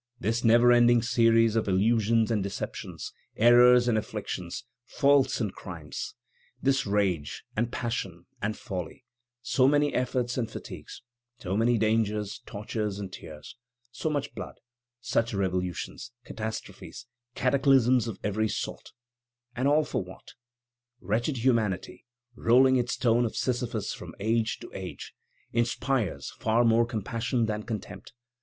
[0.19, 6.15] This never ending series of illusions and deceptions, errors and afflictions, faults and crimes;
[6.59, 9.05] this rage, and passion, and folly;
[9.43, 11.03] so many efforts and fatigues,
[11.37, 13.55] so many dangers, tortures, and tears,
[13.91, 14.55] so much blood,
[15.01, 17.05] such revolutions, catastrophies,
[17.35, 18.93] cataclysms of every sort,
[19.55, 20.33] and all for what?
[20.99, 25.13] Wretched humanity, rolling its stone of Sisyphus from age to age,
[25.53, 28.13] inspires far more compassion than contempt.